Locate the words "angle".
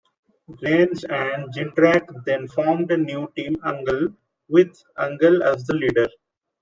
3.63-4.07, 4.97-5.43